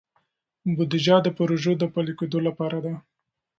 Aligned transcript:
بودیجه 0.75 1.17
د 1.23 1.27
پروژو 1.37 1.71
د 1.77 1.83
پلي 1.93 2.13
کیدو 2.19 2.39
لپاره 2.47 2.77
ده. 2.85 2.93